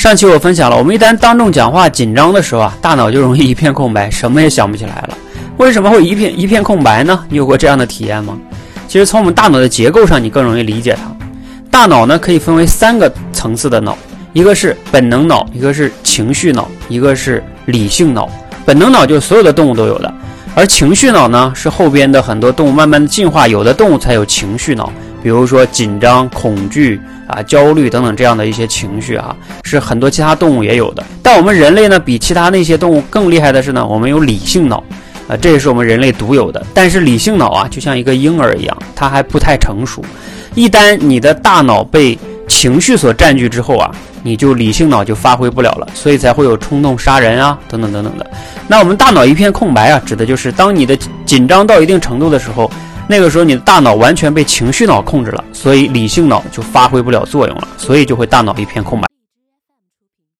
[0.00, 5.18] 上期我分享了，我们一旦当众讲话紧张的时候啊，大脑就容易一片空白，什么也想不起来了。
[5.58, 7.22] 为什么会一片一片空白呢？
[7.28, 8.34] 你有过这样的体验吗？
[8.88, 11.14] 其实从我们大脑的结构上，你更容易理解它。
[11.70, 13.94] 大脑呢可以分为三个层次的脑，
[14.32, 18.26] 一个是本能脑，一个是情绪脑，一个是理性脑。
[18.64, 20.10] 本能脑就是所有的动物都有的，
[20.54, 24.90] 而情绪脑呢是后边的很多动物慢慢的进化，有的动物才有情绪脑。
[25.22, 31.04] 比如说紧张、恐惧啊、焦虑等等这样的一些情绪啊，是很多其他动物也有的。
[31.22, 34.82] 但我们人类呢，比其他那些动物更厉害的是呢，我们有理性脑，
[35.28, 36.64] 啊，这也是我们人类独有的。
[36.74, 40.04] 但是理性脑啊，就像一个婴儿一样，它还不太成熟。
[40.54, 48.28] 一旦你的大脑被情绪所占据之后啊，你就理性脑就发挥不了了，所以才会有冲动杀人啊，等等等等的。
[48.66, 52.68] 那我们大脑一片空白啊，指的就是当你的紧张到一定程度的时候。
[53.10, 59.09] 那个时候，你的大脑完全被情绪脑控制了，所以理性脑就发挥不了作用了，所以就会大脑一片空白。